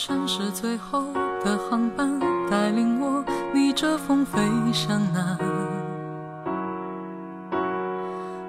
[0.00, 1.02] 城市最后
[1.44, 4.38] 的航班，带领我逆着风飞
[4.72, 5.36] 向南。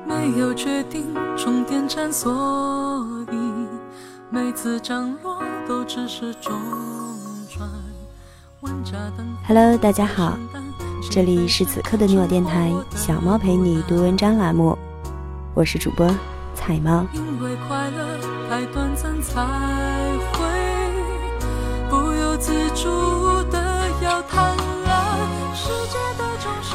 [0.06, 3.36] 没有决定终点站，所以
[4.30, 6.54] 每次降落都只是中
[7.50, 7.68] 转。
[9.48, 10.38] Hello，大家好，
[11.10, 14.78] 这里是此刻的你我电台小猫陪你读文章栏目，
[15.56, 16.08] 我是主播
[16.54, 17.04] 彩猫。
[17.12, 19.42] 因为快乐太短暂才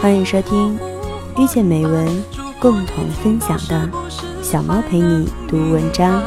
[0.00, 0.78] 欢迎收听
[1.38, 2.24] 遇见美文，
[2.60, 3.88] 共同分享的
[4.42, 6.22] 小猫陪你读文章。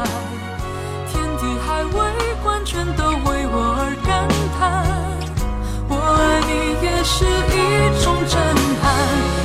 [1.06, 2.00] 天地海未
[2.44, 4.28] 完全都为我而感
[4.58, 4.84] 叹。
[5.88, 6.50] 我爱你
[6.84, 7.56] 也是一
[8.02, 8.34] 种震
[8.82, 8.84] 撼。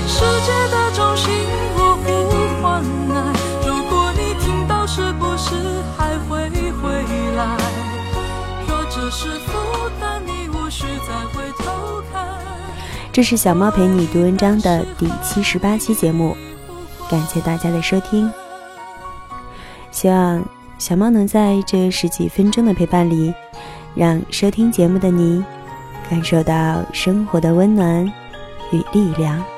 [0.08, 1.30] 世界的中心
[1.76, 2.06] 我呼
[2.64, 2.82] 唤
[3.14, 3.16] 爱。
[3.68, 5.54] 如果你听到，是不是
[5.96, 6.50] 还会
[6.82, 6.90] 回
[7.36, 7.56] 来？
[8.68, 9.52] 若这是负
[10.02, 10.33] 担，你。
[13.12, 16.36] 这是小猫陪你读文章的第七十八期节目，
[17.10, 18.32] 感谢大家的收听。
[19.92, 20.44] 希望
[20.80, 23.32] 小猫能在这十几分钟的陪伴里，
[23.94, 25.46] 让收听节目的你
[26.10, 28.04] 感受到生活的温暖
[28.72, 29.53] 与力量。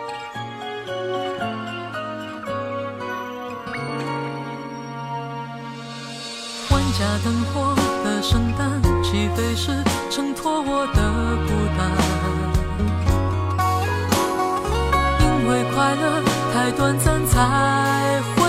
[16.65, 18.41] 太短暂，才会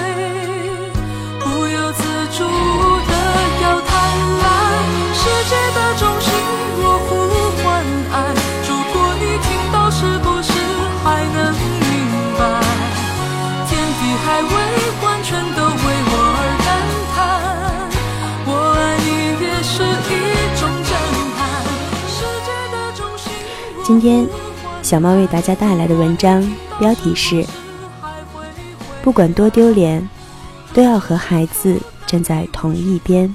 [1.39, 3.12] 不由自主的
[3.61, 3.92] 要贪
[4.41, 4.42] 婪。
[5.12, 6.33] 世界的中心，
[6.78, 7.12] 我呼
[7.61, 7.67] 唤
[8.14, 8.14] 爱。
[8.67, 10.48] 如果你听到，是不是
[11.05, 11.92] 还能明
[12.39, 12.41] 白？
[13.69, 14.48] 天地海未
[15.05, 16.67] 完全都为我而感
[17.12, 17.14] 叹。
[18.47, 18.50] 我
[18.81, 19.06] 爱你
[19.44, 20.11] 也是一
[20.59, 20.91] 种震
[21.37, 21.39] 撼。
[22.09, 23.28] 世界的中心，
[23.84, 24.26] 今天，
[24.82, 26.43] 小猫为大家带来的文章
[26.78, 27.44] 标题是：
[29.06, 30.11] 不管多丢脸，
[30.75, 33.33] 都要和孩子站在同一边。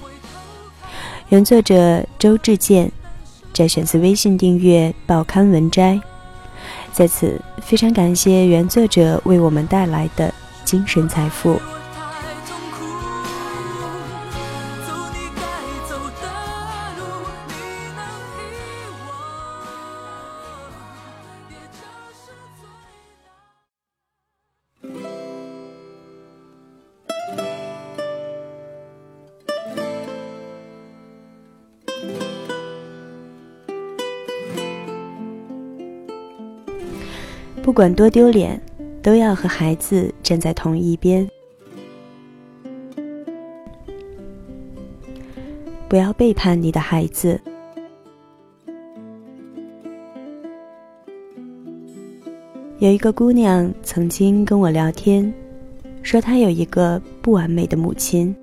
[1.29, 2.91] 原作者周志健，
[3.53, 5.97] 摘选自微信订阅报刊文摘。
[6.91, 10.33] 在此，非常感谢原作者为我们带来的
[10.65, 11.57] 精神财富。
[37.63, 38.59] 不管多丢脸，
[39.03, 41.27] 都要和孩子站在同一边。
[45.87, 47.39] 不要背叛你的孩子。
[52.79, 55.31] 有一个姑娘曾经跟我聊天，
[56.01, 58.35] 说她有一个不完美的母亲。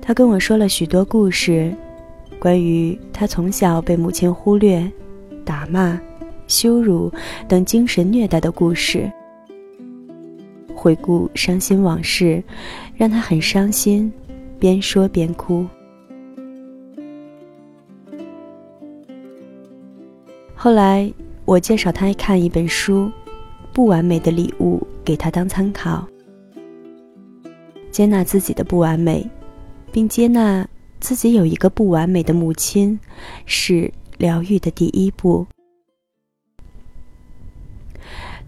[0.00, 1.70] 她跟我说了许多故事，
[2.38, 4.90] 关于她从小被母亲忽略、
[5.44, 6.00] 打骂。
[6.48, 7.12] 羞辱
[7.46, 9.08] 等精神虐待的故事，
[10.74, 12.42] 回顾伤心往事，
[12.96, 14.12] 让他很伤心，
[14.58, 15.64] 边说边哭。
[20.54, 21.12] 后来
[21.44, 23.04] 我介绍他看一本书
[23.72, 26.04] 《不完美的礼物》，给他当参考。
[27.92, 29.24] 接纳自己的不完美，
[29.92, 30.66] 并接纳
[30.98, 32.98] 自己有一个不完美的母亲，
[33.46, 35.46] 是疗愈的第一步。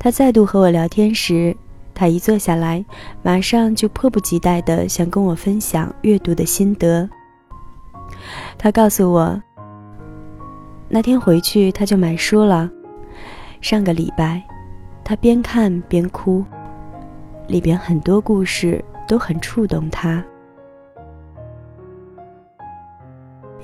[0.02, 1.54] 他再度和我聊天时，
[1.92, 2.82] 他一坐下来，
[3.22, 7.06] 马上就迫不及待地想跟我分享阅读的心得。
[8.56, 9.38] 他告诉我，
[10.88, 12.70] 那天回去他就买书了。
[13.60, 14.42] 上个礼拜，
[15.04, 16.42] 他边看边哭，
[17.46, 20.24] 里边很多故事都很触动他。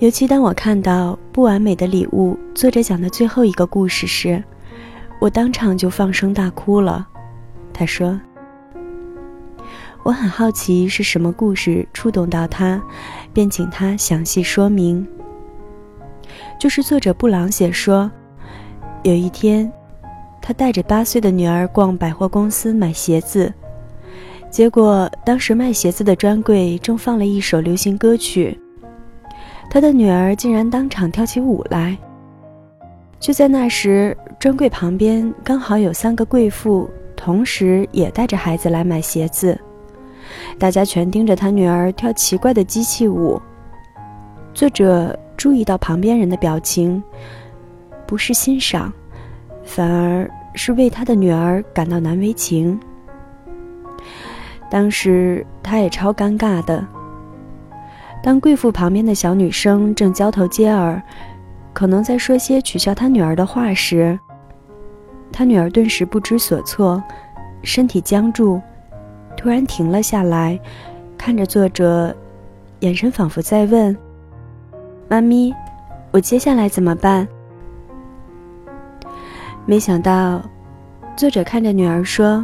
[0.01, 4.45] 尤其当我看到《不完美的礼物》作者讲的最后一个故事时，
[5.21, 7.07] 我当场就放声大哭了。
[7.73, 8.21] 他说
[10.05, 12.81] ：“我很好奇是什么故事触动到他，
[13.33, 15.07] 便请他详细说明。”
[16.59, 18.11] 就是作者布朗写说，
[19.03, 19.71] 有一天，
[20.41, 23.53] 他带着八岁的女儿逛百货公司买鞋子，
[24.51, 28.59] 结果当时卖鞋子的专柜正放了一首流行歌曲，
[29.71, 31.97] 他的女儿竟然当场跳起舞来。
[33.19, 39.59] 就在那时，专柜旁边刚好有三个贵妇，同时也带着孩子来买鞋子。
[40.59, 43.41] 大家全盯着他女儿跳奇怪的机器舞。
[44.53, 47.03] 作者注意到旁边人的表情，
[48.07, 48.93] 不是欣赏，
[49.65, 52.79] 反而是为他的女儿感到难为情。
[54.71, 56.87] 当时他也超尴尬的。
[58.23, 61.01] 当贵妇旁边的小女生正交头接耳，
[61.77, 64.19] 可能在说些取笑他女儿的话时，
[65.31, 67.03] 他女儿顿时不知所措，
[67.63, 68.59] 身体僵住，
[69.37, 70.59] 突然停了下来，
[71.19, 72.17] 看着作者，
[72.81, 73.95] 眼神仿佛在问
[75.07, 75.55] ：“妈咪，
[76.13, 77.29] 我接下来怎么办？”
[79.67, 80.41] 没想到，
[81.15, 82.43] 作者看着女儿说。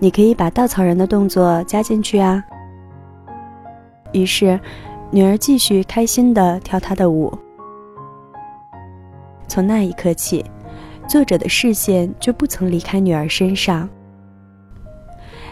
[0.00, 2.42] 你可以把稻草人的动作加进去啊。
[4.10, 4.58] 于是，
[5.12, 7.32] 女儿继续开心的跳她的舞。
[9.48, 10.44] 从那一刻起，
[11.08, 13.88] 作者的视线就不曾离开女儿身上。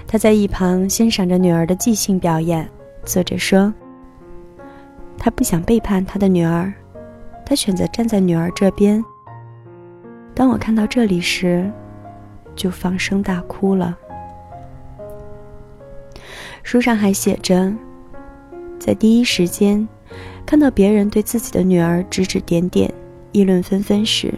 [0.07, 2.69] 他在一旁欣赏着女儿的即兴表演。
[3.05, 3.73] 作者说
[5.19, 6.73] ：“他不想背叛他的女儿，
[7.45, 9.03] 他选择站在女儿这边。
[10.35, 11.71] 当我看到这里时，
[12.57, 13.97] 就放声大哭了。”
[16.63, 17.73] 书上还写着，
[18.79, 19.87] 在第一时间
[20.47, 22.93] 看到别人对自己的女儿指指点点、
[23.35, 24.33] 议论纷纷时，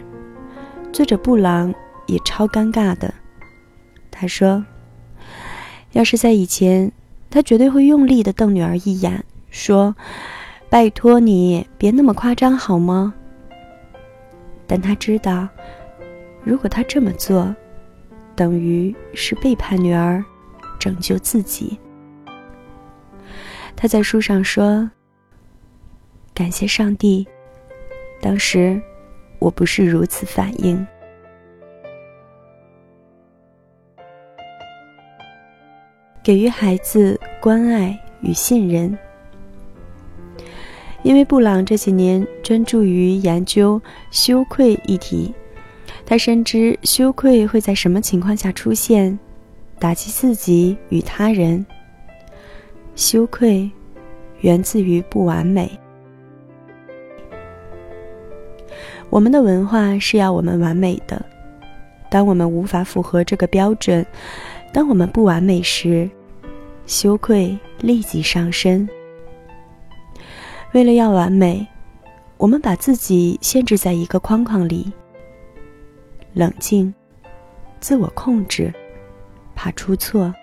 [0.90, 1.72] 作者布朗
[2.06, 3.12] 也超尴尬的。
[4.10, 4.64] 他说
[5.92, 6.90] ：“要是在以前，
[7.28, 9.94] 他绝对会用力的瞪女儿一眼，说
[10.70, 13.12] ：‘拜托你别那么夸张好吗？’
[14.66, 15.46] 但他知道，
[16.42, 17.54] 如果他这么做，
[18.34, 20.24] 等于是背叛女儿，
[20.78, 21.78] 拯救自己。”
[23.76, 24.90] 他在书上说
[26.32, 27.28] ：“感谢上帝，
[28.20, 28.80] 当时
[29.38, 30.84] 我不是如此反应。
[36.22, 38.98] 给予孩子关爱与信任，
[41.04, 43.80] 因为布朗这几年专注于研究
[44.10, 45.32] 羞愧议题，
[46.04, 49.16] 他深知羞愧会在什么情况下出现，
[49.78, 51.64] 打击自己与他人。”
[52.96, 53.70] 羞愧
[54.40, 55.70] 源自于不完美。
[59.08, 61.24] 我们的文化是要我们完美的，
[62.10, 64.04] 当我们无法符合这个标准，
[64.72, 66.08] 当我们不完美时，
[66.86, 68.86] 羞愧立即上身。
[70.72, 71.66] 为了要完美，
[72.36, 74.92] 我们把自己限制在一个框框里，
[76.34, 76.92] 冷静，
[77.80, 78.72] 自我控制，
[79.54, 80.34] 怕出错。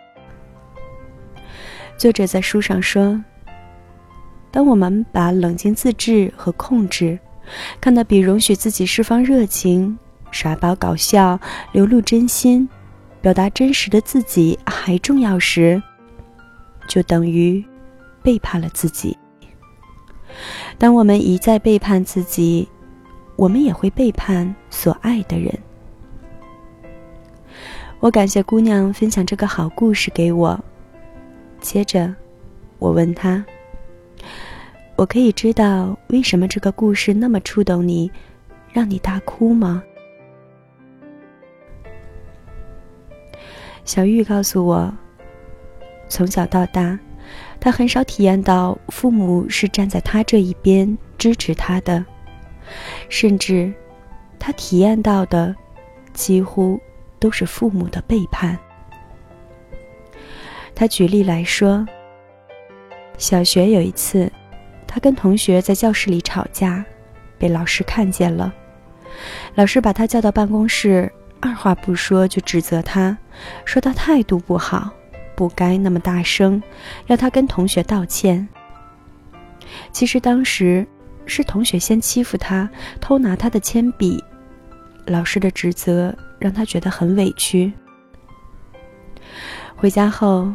[1.97, 3.23] 作者在书上说
[4.49, 7.19] ：“当我们把冷静自制和控制
[7.81, 9.97] 看到比容许自己释放热情、
[10.31, 11.39] 耍宝搞笑、
[11.71, 12.67] 流露真心、
[13.21, 15.81] 表达真实的自己还重要时，
[16.87, 17.63] 就等于
[18.21, 19.17] 背叛了自己。
[20.77, 22.67] 当我们一再背叛自己，
[23.35, 25.53] 我们也会背叛所爱的人。”
[27.99, 30.59] 我感谢姑娘分享这个好故事给我。
[31.61, 32.13] 接着，
[32.77, 33.45] 我问她
[34.95, 38.11] ：“我可以知道为什么这个故事那么触动你，
[38.71, 39.83] 让你大哭吗？”
[43.83, 44.93] 小玉告诉我，
[46.07, 46.97] 从小到大，
[47.59, 52.05] 他很少体验到父母是站在他这一边支持他的，
[53.09, 53.73] 甚至，
[54.39, 55.53] 他体验到的，
[56.13, 56.79] 几乎
[57.19, 58.57] 都是父母的背叛。
[60.73, 61.85] 他举例来说，
[63.17, 64.31] 小学有一次，
[64.93, 66.85] 他跟同学在教室里吵架，
[67.39, 68.53] 被老师看见了。
[69.55, 73.17] 老师把他叫到办公室，二话不说就指责他，
[73.65, 74.91] 说他态度不好，
[75.35, 76.61] 不该那么大声，
[77.07, 78.47] 要他跟同学道歉。
[79.91, 80.85] 其实当时
[81.25, 82.69] 是同学先欺负他，
[83.01, 84.23] 偷拿他的铅笔，
[85.07, 87.73] 老师的指责让他觉得很委屈。
[89.75, 90.53] 回家后。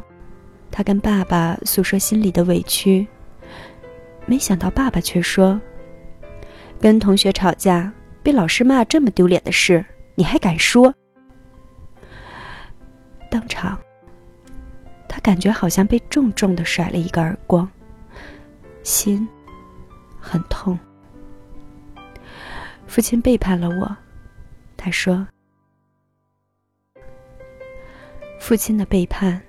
[0.71, 3.09] 他跟爸爸诉说心里的委屈，
[4.29, 5.59] 没想到爸爸却说
[6.79, 7.91] ：“跟同学吵架
[8.23, 9.83] 被老师骂这么丢脸的事，
[10.15, 10.95] 你还敢说？”
[13.31, 13.79] 当场，
[15.09, 17.67] 他感觉好像被重重的甩了一个耳光，
[18.83, 19.27] 心
[20.21, 20.79] 很痛。
[22.87, 23.97] 父亲背叛了我，
[24.77, 25.27] 他说
[28.39, 29.41] ：“父亲的背叛。”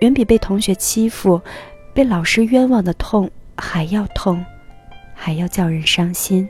[0.00, 1.38] 远比被同学欺负、
[1.92, 4.44] 被老师冤枉的痛还要痛，
[5.14, 6.48] 还要叫人伤心。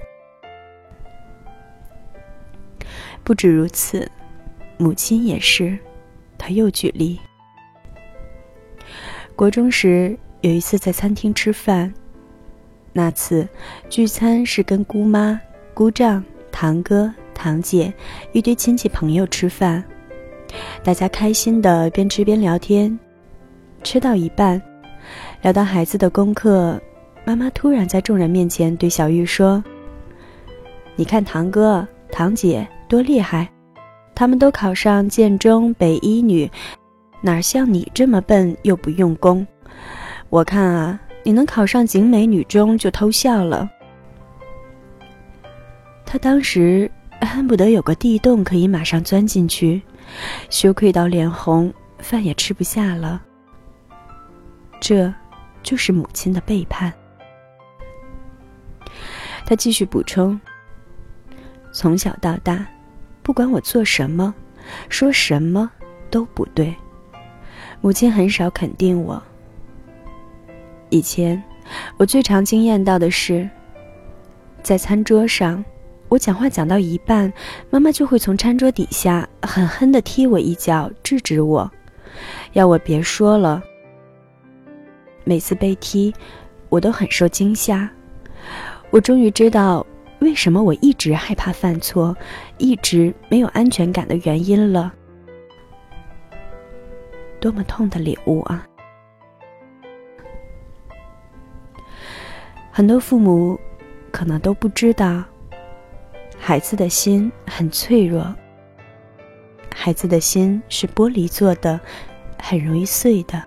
[3.23, 4.11] 不止如此，
[4.79, 5.79] 母亲也是。
[6.39, 7.21] 他又举例：
[9.37, 11.93] 国中时有一次在餐厅吃饭，
[12.95, 13.47] 那次
[13.91, 15.39] 聚餐是跟姑妈、
[15.75, 17.93] 姑丈、堂哥、堂姐
[18.33, 19.85] 一堆亲戚朋友吃饭，
[20.83, 22.99] 大家开心的边吃边聊天，
[23.83, 24.61] 吃到一半，
[25.43, 26.81] 聊到孩子的功课，
[27.25, 29.63] 妈妈突然在众人面前对小玉说
[30.97, 33.51] ：“你看堂哥、堂姐多厉害，
[34.15, 36.51] 他们都考上建中、北一女，
[37.21, 39.47] 哪像你这么笨又不用功？
[40.29, 43.69] 我看啊。”你能考上景美女中就偷笑了。
[46.07, 49.83] 他当时恨不得有个地洞可以马上钻进去，
[50.49, 53.21] 羞愧到脸红，饭也吃不下了。
[54.81, 55.13] 这，
[55.63, 56.91] 就是母亲的背叛。
[59.45, 60.41] 他继续补充：
[61.73, 62.67] 从小到大，
[63.23, 64.35] 不管我做什么，
[64.89, 65.71] 说什么
[66.11, 66.75] 都不对，
[67.81, 69.23] 母亲很少肯定我。
[70.91, 71.43] 以前，
[71.97, 73.49] 我最常惊艳到的是，
[74.63, 75.65] 在餐桌上，
[76.09, 77.33] 我讲话讲到一半，
[77.71, 81.71] 妈妈就会从餐桌底下狠狠地踢我一脚，制止我，
[82.53, 83.63] 要我别说了。
[85.23, 86.13] 每次被踢，
[86.69, 87.89] 我都很受惊吓。
[88.91, 89.87] 我终于知道
[90.21, 92.17] 为什么我一直害怕犯错，
[92.59, 94.93] 一直没有安全感的原因了。
[97.41, 98.67] 多么痛的礼物啊！
[102.71, 103.59] 很多父母
[104.11, 105.25] 可能都不知道，
[106.39, 108.35] 孩子的心很脆弱，
[109.75, 111.81] 孩子的心是玻璃做的，
[112.39, 113.43] 很容易碎的。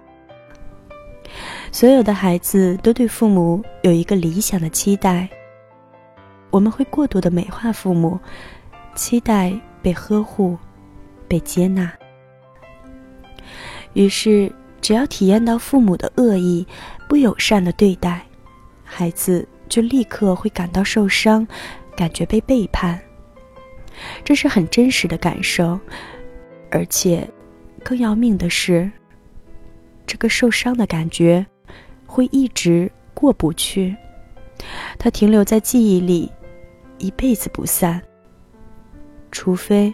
[1.74, 5.28] 所有的孩子都对父母有一个理想的期待，
[6.52, 8.20] 我们会过度的美化父母，
[8.94, 9.52] 期待
[9.82, 10.56] 被呵护、
[11.28, 11.92] 被接纳。
[13.94, 16.64] 于是，只要体验到父母的恶意、
[17.10, 18.24] 不友善的对待。
[18.84, 21.46] 孩子就立刻会感到受伤，
[21.98, 23.02] 感觉被背叛。
[24.24, 25.80] 这是很真实的感受，
[26.70, 27.28] 而且
[27.84, 28.92] 更要命的是，
[30.06, 31.44] 这个受伤的感觉
[32.14, 33.96] 会一直过不去，
[35.00, 36.32] 它停留在记忆里，
[37.00, 38.00] 一辈子不散。
[39.32, 39.92] 除非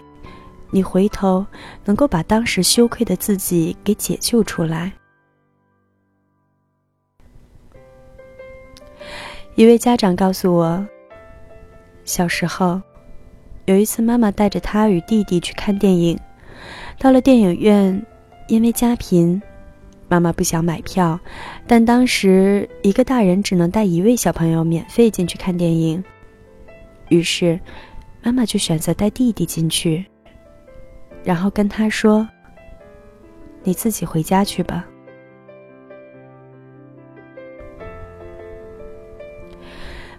[0.69, 1.45] 你回头
[1.85, 4.91] 能够把当时羞愧的自己给解救出来。
[9.55, 10.85] 一位家长告诉我，
[12.03, 12.81] 小时候
[13.63, 16.19] 有一次，妈妈带着他与弟弟去看电影。
[16.97, 18.05] 到了电影院，
[18.49, 19.41] 因为家贫，
[20.09, 21.19] 妈妈不想买票，
[21.67, 26.03] 但当时一个大人只能带一位小朋友免费进去看电影。
[27.09, 27.59] 于是，
[28.23, 30.03] 妈妈就选择带弟弟进去，
[31.23, 32.27] 然后跟他说
[33.63, 34.85] ：“你自己回家去吧。”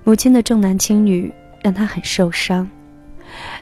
[0.03, 1.33] 母亲的重男轻女
[1.63, 2.69] 让他很受伤。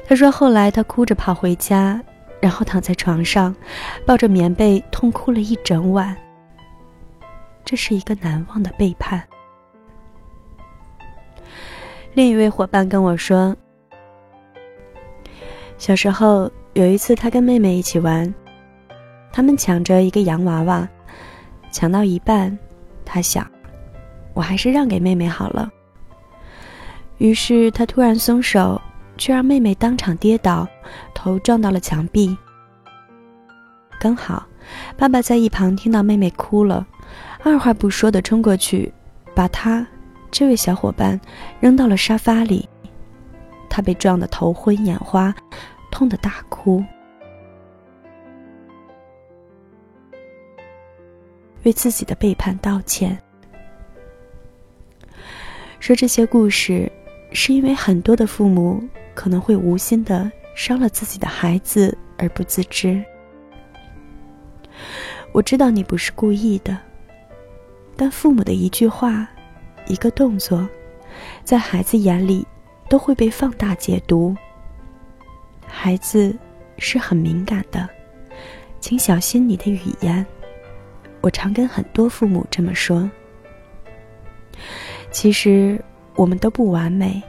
[0.07, 2.03] 他说：“后来他哭着跑回家，
[2.41, 3.55] 然后躺在床上，
[4.07, 6.17] 抱着棉被痛哭了一整晚。
[7.65, 9.23] 这是一个难忘的背叛。”
[12.15, 13.55] 另一位伙伴跟我说
[15.79, 18.33] ：“小时候有一次，他跟妹妹一起玩，
[19.31, 20.89] 他们抢着一个洋娃娃，
[21.71, 22.57] 抢到一半，
[23.05, 23.47] 他想，
[24.35, 25.71] 我还是让给妹妹好了。”
[27.19, 28.81] 于是他突然松手，
[29.19, 30.67] 却让妹妹当场跌倒，
[31.13, 32.35] 头撞到了墙壁。
[33.99, 34.47] 刚好，
[34.97, 36.87] 爸爸在一旁听到妹妹哭了，
[37.43, 38.91] 二话不说的冲过去，
[39.35, 39.85] 把他
[40.31, 41.21] 这位小伙伴
[41.59, 42.69] 扔到了沙发里。
[43.69, 45.35] 他被撞得头昏眼花，
[45.91, 46.83] 痛得大哭，
[51.65, 53.19] 为自己的背叛道歉，
[55.81, 56.91] 说这些故事。
[57.31, 58.83] 是因为很多的父母
[59.19, 63.03] 可能会无心的伤了自己的孩子而不自知。
[65.33, 66.79] 我知道你不是故意的，
[67.97, 69.29] 但父母的一句话、
[69.89, 70.69] 一个动作，
[71.43, 72.47] 在孩子眼里
[72.89, 74.37] 都会被放大解读。
[75.67, 76.33] 孩子
[76.77, 77.89] 是很敏感的，
[78.79, 80.25] 请小心你的语言。
[81.23, 83.11] 我常跟很多父母这么说。
[85.11, 85.77] 其实。
[86.15, 87.23] 我们都不完美。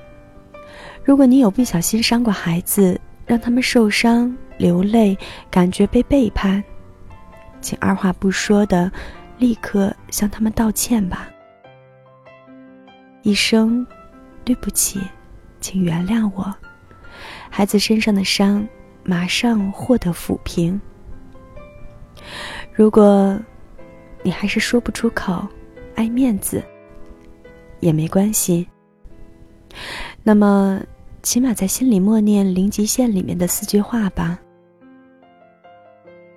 [1.03, 5.17] 如果你有不小心伤过孩子，让他们受伤、流泪，
[5.49, 6.63] 感觉被背叛，
[7.61, 8.91] 请二话不说的
[9.37, 11.29] 立刻向他们道歉吧。
[13.23, 13.85] 一声
[14.45, 14.99] “对不起，
[15.59, 16.53] 请原谅我”，
[17.49, 18.67] 孩子身上的伤
[19.03, 20.79] 马上获得抚平。
[22.73, 23.39] 如果
[24.23, 25.47] 你还是说不出口，
[25.95, 26.63] 爱面子。
[27.81, 28.67] 也没关系。
[30.23, 30.81] 那么，
[31.21, 34.39] 起码在心里默念零极限里面的四句话吧：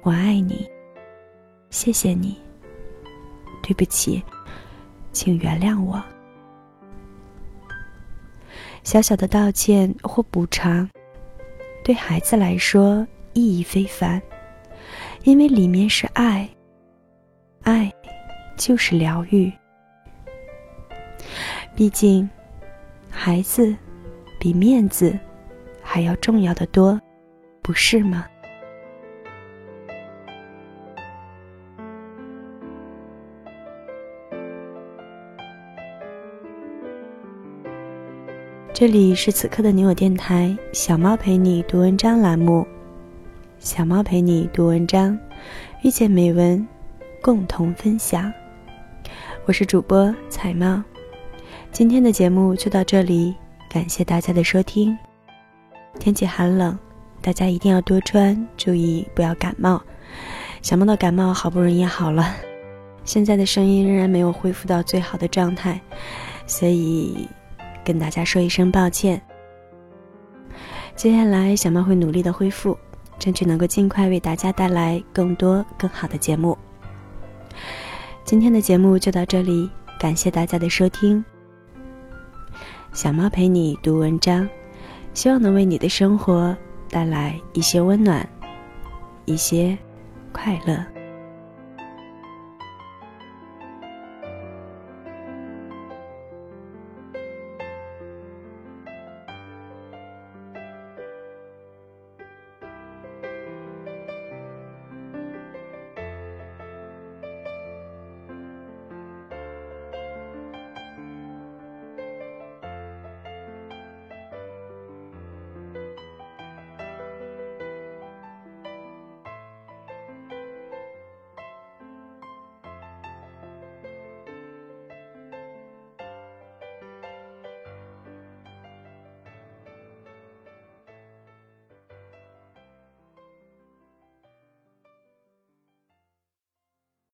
[0.02, 0.68] 我爱你，
[1.70, 2.36] 谢谢你，
[3.62, 4.22] 对不起，
[5.12, 6.02] 请原谅我。
[8.82, 10.88] 小小的道歉或补偿，
[11.84, 14.20] 对孩子来说意义非凡，
[15.22, 16.48] 因为里面是爱，
[17.62, 17.92] 爱
[18.56, 19.52] 就是疗愈。
[21.76, 22.28] 毕竟，
[23.14, 23.72] 孩子
[24.40, 25.16] 比面子
[25.80, 26.98] 还要重要的多，
[27.60, 28.26] 不是吗？
[38.72, 42.66] 这里是此刻的你我电台，小猫陪你读文章栏目，
[43.60, 45.16] 小猫陪你读文章，
[45.84, 46.66] 遇见美文，
[47.20, 48.32] 共同分享。
[49.44, 50.82] 我是主播彩猫，
[51.72, 53.34] 今天的节目就到这里，
[53.66, 54.96] 感谢大家的收听。
[55.98, 56.78] 天气寒冷，
[57.22, 59.82] 大家一定要多穿，注意不要感冒。
[60.60, 62.36] 小猫的感冒好不容易好了，
[63.04, 65.80] 现在的声音仍然没有恢复到最好的状态，
[66.46, 67.26] 所以。
[67.84, 69.20] 跟大家说一声抱歉。
[70.94, 72.78] 接下来，小猫会努力的恢复，
[73.18, 76.56] 争取能够尽快为大家带来更多更好的节目。
[78.24, 81.24] 今天的节目就到这里，感谢大家的收听。
[82.92, 84.46] 小猫陪你读文章，
[85.14, 86.54] 希望能为你的生活
[86.90, 88.28] 带来一些温暖，
[89.24, 89.76] 一些
[90.30, 90.91] 快乐。